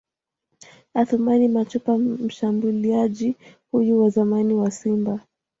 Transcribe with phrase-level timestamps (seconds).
[0.93, 3.35] Athumani Machupa Mshambuliaji
[3.71, 5.19] huyu wa zamani wa Simba